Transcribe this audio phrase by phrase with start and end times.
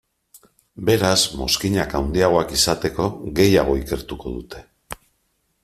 [0.87, 3.07] Beraz mozkinak handiagoak izateko,
[3.41, 4.67] gehiago ikertuko dute.